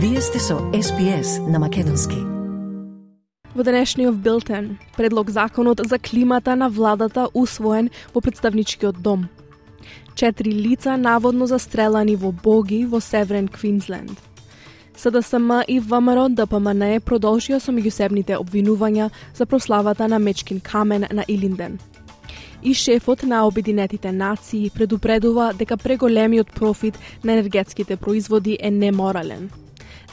[0.00, 2.16] Вие сте со SPS на Македонски.
[3.54, 9.26] Во денешниот билтен, предлог законот за климата на владата усвоен во представничкиот дом.
[10.14, 14.22] Четири лица наводно застрелани во Боги во Северен Квинсленд.
[14.96, 21.78] СДСМ и ВМРО ДПМН продолжија со меѓусебните обвинувања за прославата на Мечкин камен на Илинден
[22.62, 29.50] и шефот на Обединетите нации предупредува дека преголемиот профит на енергетските производи е неморален.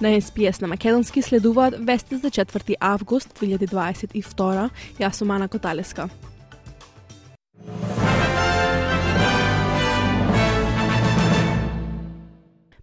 [0.02, 4.70] На СПС на Македонски следуваат вести за 4 август 2022.
[4.99, 6.09] Јас сум Ана Коталеска.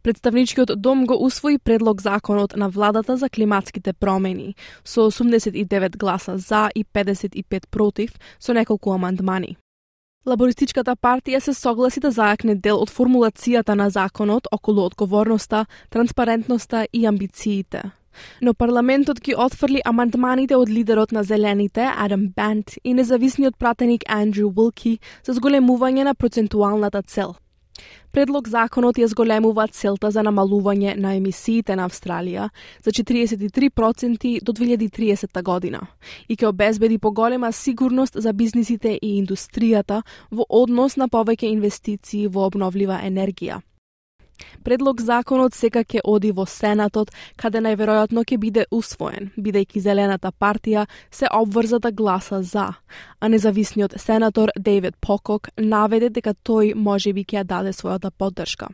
[0.03, 6.71] Представничкиот дом го усвои предлог законот на владата за климатските промени со 89 гласа за
[6.75, 9.57] и 55 против со неколку амандмани.
[10.23, 17.07] Лабористичката партија се согласи да зајакне дел од формулацијата на законот околу одговорноста, транспарентноста и
[17.11, 17.83] амбициите.
[18.41, 24.53] Но парламентот ги отфрли амандманите од лидерот на Зелените, Адам Бант, и независниот пратеник Андрю
[24.55, 27.35] Уилки за зголемување на процентуалната цел.
[28.13, 32.51] Предлог законот ја зголемува целта за намалување на емисиите на Австралија
[32.85, 35.87] за 43% до 2030 година
[36.29, 42.47] и ќе обезбеди поголема сигурност за бизнисите и индустријата во однос на повеќе инвестиции во
[42.47, 43.63] обновлива енергија.
[44.65, 50.87] Предлог законот сека ќе оди во Сенатот, каде најверојатно ќе биде усвоен, бидејќи Зелената партија
[51.11, 52.69] се обврза да гласа за,
[53.21, 58.69] а независниот сенатор Дейвид Покок наведе дека тој може би ќе ја даде својата поддршка.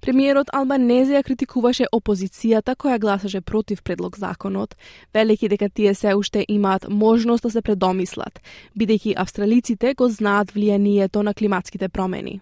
[0.00, 4.72] Премиерот Албанезија ја критикуваше опозицијата која гласаше против предлог законот,
[5.14, 8.40] велики дека тие се уште имаат можност да се предомислат,
[8.78, 12.40] бидејќи австралиците го знаат влијанието на климатските промени.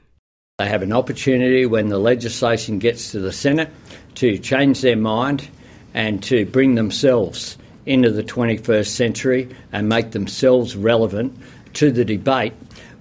[0.59, 3.71] They have an opportunity when the legislation gets to the Senate
[4.17, 5.49] to change their mind
[5.95, 7.57] and to bring themselves
[7.87, 11.39] into the 21st century and make themselves relevant
[11.75, 12.55] to the debate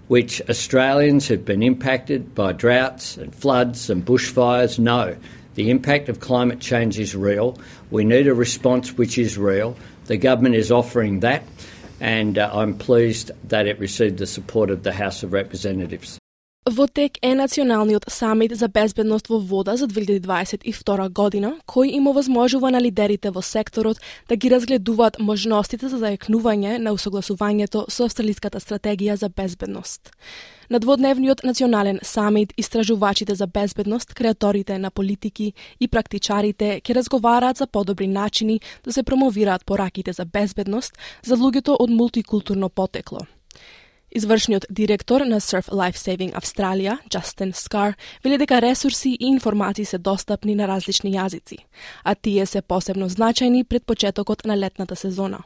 [0.08, 5.18] which Australians who've been impacted by droughts and floods and bushfires know.
[5.56, 7.58] The impact of climate change is real.
[7.90, 9.76] We need a response which is real.
[10.06, 11.42] The government is offering that,
[12.00, 16.20] and uh, I'm pleased that it received the support of the House of Representatives.
[16.68, 22.72] Во тек е националниот самит за безбедност во вода за 2022 година, кој им овозможува
[22.72, 29.16] на лидерите во секторот да ги разгледуваат можностите за зајакнување на усогласувањето со австралиската стратегија
[29.16, 30.12] за безбедност.
[30.70, 37.68] На дводневниот национален самит, истражувачите за безбедност, креаторите на политики и практичарите ќе разговараат за
[37.68, 43.24] подобри начини да се промовираат пораките за безбедност за луѓето од мултикултурно потекло–
[44.10, 49.98] Извршниот директор на Surf Life Saving Австралија, Justin Scar, вели дека ресурси и информации се
[49.98, 51.58] достапни на различни јазици,
[52.06, 55.40] а тие се посебно значајни пред почетокот на летната сезона.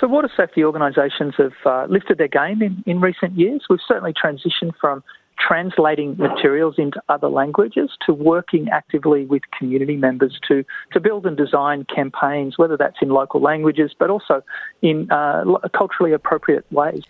[0.00, 3.60] So water safety organisations have uh, lifted their game in, in recent years.
[3.70, 5.02] We've certainly transitioned from
[5.48, 11.36] translating materials into other languages to working actively with community members to, to build and
[11.36, 14.42] design campaigns, whether that's in local languages but also
[14.82, 15.44] in uh,
[15.78, 17.04] culturally appropriate ways.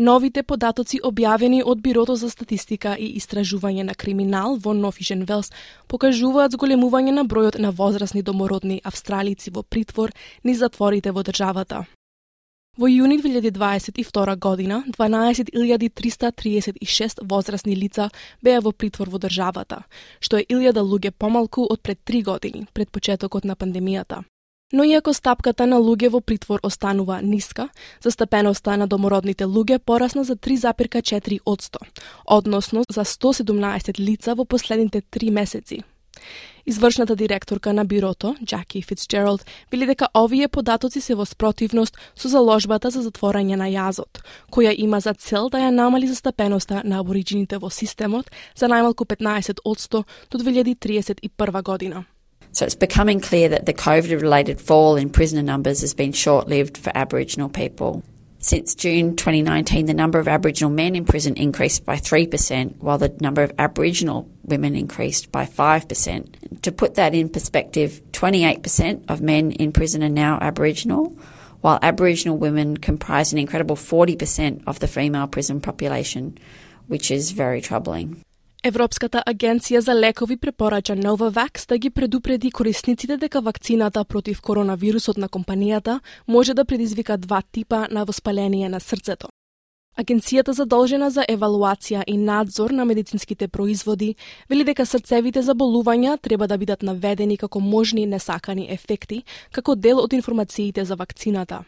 [0.00, 5.52] Новите податоци објавени од Бирото за статистика и истражување на криминал во Нофишен Велс
[5.92, 11.84] покажуваат зголемување на бројот на возрастни домородни австралици во притвор ни затворите во државата.
[12.80, 18.08] Во јуни 2022 година 12.336 возрастни лица
[18.40, 19.84] беа во притвор во државата,
[20.16, 24.24] што е 1000 луѓе помалку од пред 3 години, пред почетокот на пандемијата.
[24.72, 27.68] Но иако стапката на луѓе во притвор останува ниска,
[28.02, 31.78] застапеноста на домородните луѓе порасна за 3,4 одсто,
[32.26, 35.82] односно за 117 лица во последните три месеци.
[36.66, 42.90] Извршната директорка на бирото, Джаки Фицджералд, вели дека овие податоци се во спротивност со заложбата
[42.90, 47.70] за затворање на јазот, која има за цел да ја намали застапеноста на абориджините во
[47.70, 52.04] системот за најмалку 15 одсто до 2031 година.
[52.52, 56.48] So it's becoming clear that the COVID related fall in prisoner numbers has been short
[56.48, 58.02] lived for Aboriginal people.
[58.42, 63.14] Since June 2019, the number of Aboriginal men in prison increased by 3%, while the
[63.20, 66.62] number of Aboriginal women increased by 5%.
[66.62, 71.14] To put that in perspective, 28% of men in prison are now Aboriginal,
[71.60, 76.38] while Aboriginal women comprise an incredible 40% of the female prison population,
[76.86, 78.22] which is very troubling.
[78.60, 85.28] Европската агенција за лекови препорача Novavax да ги предупреди корисниците дека вакцината против коронавирусот на
[85.28, 89.28] компанијата може да предизвика два типа на воспаление на срцето.
[89.96, 94.14] Агенцијата задолжена за евалуација и надзор на медицинските производи
[94.50, 99.22] вели дека срцевите заболувања треба да бидат наведени како можни несакани ефекти,
[99.52, 101.64] како дел од информациите за вакцината.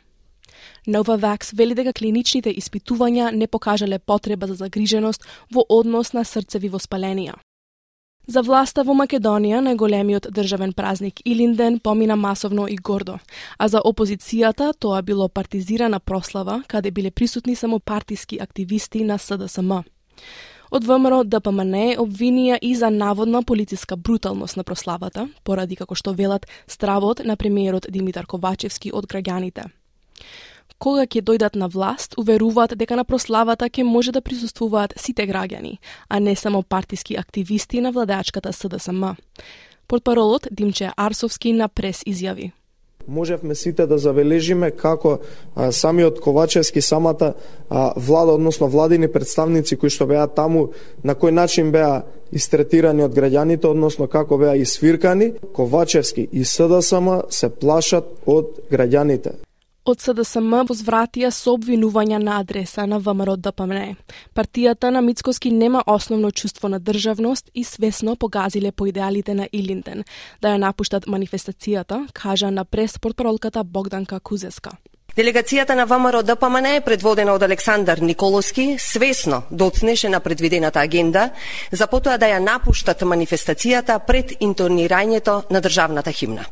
[0.87, 5.25] Novavax вели дека клиничните испитувања не покажале потреба за загриженост
[5.55, 7.35] во однос на срцеви воспаленија.
[8.27, 13.19] За власта во Македонија најголемиот државен празник Илинден помина масовно и гордо,
[13.59, 19.83] а за опозицијата тоа било партизирана прослава каде биле присутни само партиски активисти на СДСМ.
[20.71, 26.47] Од ВМРО ДПМН обвинија и за наводна полициска бруталност на прославата, поради како што велат
[26.69, 29.67] стравот на премиерот Димитар Ковачевски од граѓаните
[30.79, 35.79] кога ќе дојдат на власт, уверуваат дека на прославата ќе може да присуствуваат сите граѓани,
[36.09, 39.17] а не само партиски активисти на владеачката СДСМ.
[39.87, 42.53] Портпаролот Димче Арсовски на прес изјави.
[43.09, 45.19] Можевме сите да забележиме како
[45.55, 47.35] а, самиот Ковачевски, самата
[47.69, 50.71] а, влада, односно владини представници кои што беа таму,
[51.05, 57.51] на кој начин беа истретирани од граѓаните, односно како беа исвиркани, Ковачевски и СДСМ се
[57.51, 59.43] плашат од граѓаните.
[59.83, 63.97] Од СДСМ возвратија со обвинувања на адреса на ВМРО ДПМН.
[64.31, 70.05] Партијата на Мицкоски нема основно чувство на државност и свесно погазиле по идеалите на Илинден
[70.41, 74.71] да ја напуштат манифестацијата, кажа на прес портпаролката Богданка Кузеска.
[75.17, 81.31] Делегацијата на ВМРО ДПМН е предводена од Александар Николовски, свесно доцнеше на предвидената агенда,
[81.73, 86.49] за потоа да ја напуштат манифестацијата пред интонирањето на државната химна.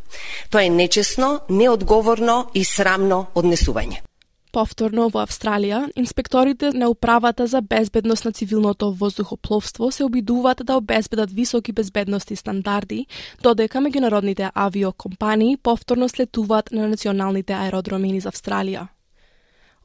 [0.51, 4.10] Тоа е нечесно, неодговорно и срамно однесување.
[4.51, 11.31] Повторно во Австралија, инспекторите на управата за безбедност на цивилното воздухопловство се обидуваат да обезбедат
[11.33, 13.07] високи безбедности стандарди,
[13.43, 18.89] додека меѓународните авиокомпании повторно слетуваат на националните аеродроми низ Австралија.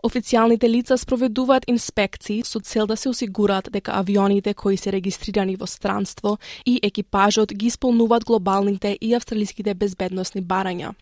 [0.03, 5.68] Официјалните лица спроведуваат инспекции со цел да се осигурат дека авионите кои се регистрирани во
[5.68, 10.94] странство и екипажот ги исполнуваат глобалните и австралиските безбедносни барања.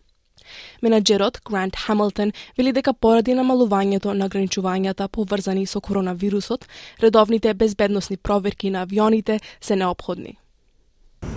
[0.82, 6.66] Менаджерот Грант Хамилтон вели дека поради намалувањето на ограничувањата поврзани со коронавирусот,
[7.02, 10.36] редовните безбедносни проверки на авионите се необходни.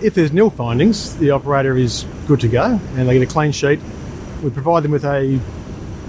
[0.02, 3.52] If there's nil findings, the operator is good to go and they get a clean
[3.52, 3.80] sheet.
[4.44, 5.40] We provide them with a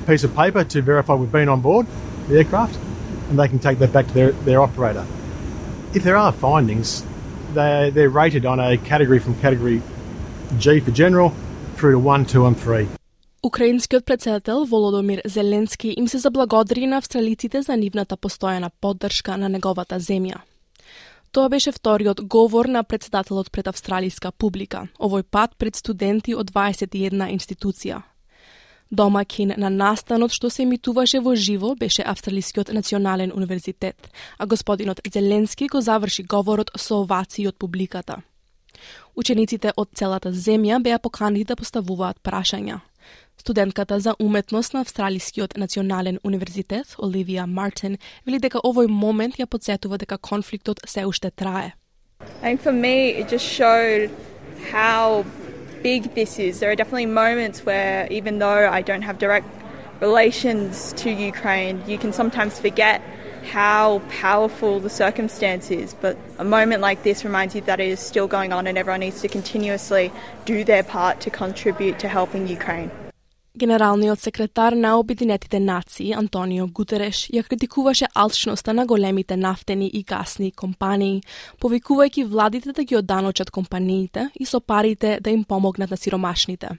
[0.05, 1.85] piece of paper to verify we've been on board
[2.27, 2.75] the aircraft
[3.29, 5.05] and they can take that back to their, their operator.
[5.93, 7.03] If there are findings,
[7.53, 9.81] they, they're rated on a category from category
[10.57, 11.33] G for general
[11.79, 12.87] through to 1, 2 and 3.
[13.43, 19.99] Украинскиот председател Володомир Зеленски им се заблагодари на австралиците за нивната постојана поддршка на неговата
[19.99, 20.37] земја.
[21.31, 27.31] Тоа беше вториот говор на председателот пред австралиска публика, овој пат пред студенти од 21
[27.31, 28.01] институција.
[28.91, 35.67] Домакин на настанот што се емитуваше во живо беше Австралискиот национален универзитет, а господинот Зеленски
[35.67, 38.21] го заврши говорот со овации од публиката.
[39.15, 42.79] Учениците од целата земја беа поканети да поставуваат прашања.
[43.37, 49.97] Студентката за уметност на Австралискиот национален универзитет, Оливија Мартин, вели дека овој момент ја подсетува
[49.97, 51.71] дека конфликтот се уште трае.
[52.43, 54.09] And for me, it just showed
[54.71, 55.25] how
[55.83, 56.59] big this is.
[56.59, 59.47] There are definitely moments where, even though I don't have direct
[60.01, 63.01] relations to Ukraine, you can sometimes forget
[63.53, 65.89] how powerful the circumstance is.
[66.05, 69.01] But a moment like this reminds you that it is still going on and everyone
[69.07, 70.05] needs to continuously
[70.45, 72.91] do their part to contribute to helping Ukraine.
[73.55, 80.51] Генералниот секретар на Обединетите нации Антонио Гутереш ја критикуваше алчноста на големите нафтени и гасни
[80.51, 81.23] компании,
[81.59, 86.69] повикувајќи владите да ги оданочат компаниите и со парите да им помогнат на сиромашните.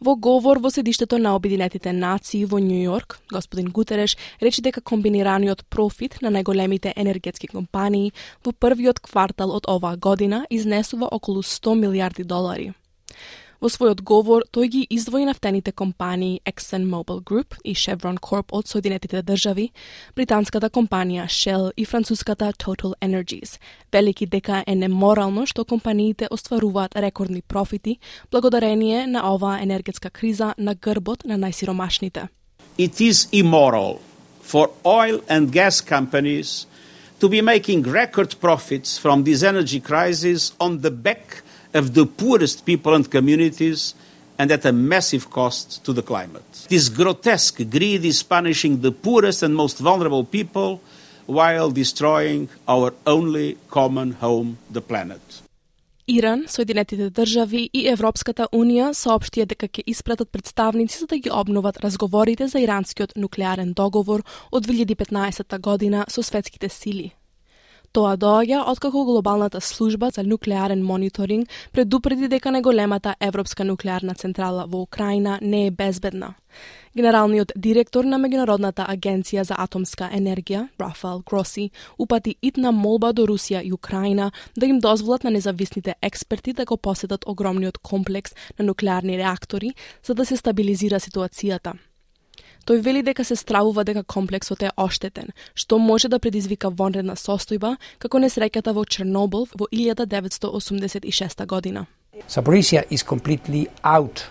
[0.00, 5.64] Во говор во седиштето на Обединетите нации во Нью Йорк, господин Гутереш рече дека комбинираниот
[5.66, 8.12] профит на најголемите енергетски компании
[8.44, 12.74] во првиот квартал од оваа година изнесува околу 100 милиарди долари.
[13.58, 19.18] Во својот говор, тој ги издвои нафтените компании ExxonMobil Group и Chevron Corp од Соединетите
[19.26, 19.72] држави,
[20.14, 23.58] британската компанија Shell и француската Total Energies,
[23.92, 27.98] велики дека е неморално што компаниите остваруваат рекордни профити
[28.30, 32.28] благодарение на оваа енергетска криза на грбот на најсиромашните.
[32.78, 33.98] It is immoral
[34.40, 36.66] for oil and gas companies
[37.18, 41.42] to be making record profits from this energy crisis on the back
[41.73, 43.95] of the poorest people and communities
[44.37, 46.67] and at a massive cost to the climate.
[46.69, 50.81] This grotesque greed is punishing the poorest and most vulnerable people
[51.25, 55.43] while destroying our only common home, the planet.
[56.07, 61.79] Иран, Соединетите држави и Европската Унија соопштија дека ќе испратат представници за да ги обноват
[61.79, 67.13] разговорите за иранскиот нуклеарен договор од 2015 година со светските сили.
[67.98, 74.84] Тоа доаѓа откако глобалната служба за нуклеарен мониторинг предупреди дека најголемата европска нуклеарна централа во
[74.84, 76.28] Украина не е безбедна.
[76.94, 83.64] Генералниот директор на Меѓународната агенција за атомска енергија, Рафал Гроси, упати итна молба до Русија
[83.66, 89.18] и Украина да им дозволат на независните експерти да го посетат огромниот комплекс на нуклеарни
[89.18, 89.74] реактори
[90.06, 91.74] за да се стабилизира ситуацијата.
[92.68, 97.78] Тој вели дека се стравува дека комплексот е оштетен, што може да предизвика вонредна состојба,
[97.98, 101.86] како несреќата во Чернобил во 1986 година.
[102.28, 104.28] Zaporizhia is completely out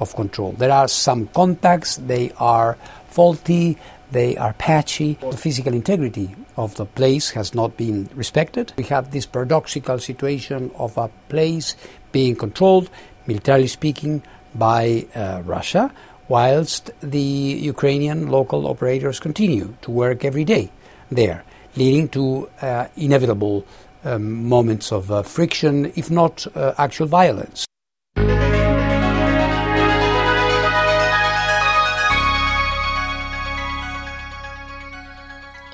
[0.00, 0.54] of control.
[0.56, 2.78] There are some contacts, they are
[3.10, 3.76] faulty,
[4.10, 5.18] they are patchy.
[5.20, 8.72] The physical integrity of the place has not been respected.
[8.78, 11.76] We have this paradoxical situation of a place
[12.12, 12.88] being controlled,
[13.26, 14.22] militarily speaking,
[14.54, 15.90] by uh, Russia,
[16.28, 20.70] whilst the Ukrainian local operators continue to work every day
[21.10, 21.44] there,
[21.76, 23.64] leading to uh, inevitable
[24.04, 27.66] um, moments of uh, friction, if not uh, actual violence.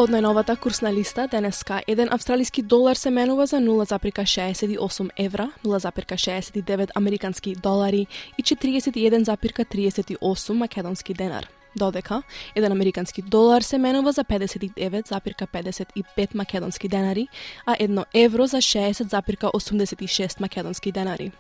[0.00, 7.54] Од најновата курсна листа денеска еден австралиски долар се менува за 0,68 евра, 0,69 американски
[7.54, 8.07] долари
[8.38, 12.23] и 41,38 македонски денар додека
[12.55, 17.29] еден американски долар се менува за 59,55 македонски денари,
[17.67, 21.33] а едно евро за 60,86 македонски денари.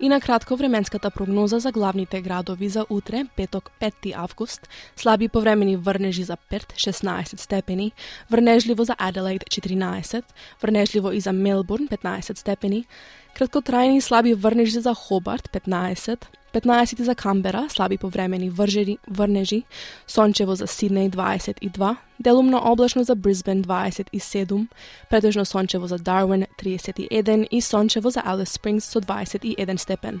[0.00, 5.76] И на кратко временската прогноза за главните градови за утре, петок 5 август, слаби повремени
[5.76, 7.92] врнежи за Перт 16 степени,
[8.30, 10.24] врнежливо за Аделаид 14,
[10.62, 12.86] врнежливо и за Мелбурн 15 степени,
[13.36, 16.24] краткотрајни слаби врнежи за Хобарт 15,
[16.56, 19.62] 15 за Камбера, слаби повремени вржери, врнежи,
[20.06, 24.66] сончево за Сиднеј 22, делумно облачно за Брисбен 27,
[25.10, 30.20] претежно сончево за Дарвин 31 и сончево за Алис Спрингс со 21 степен.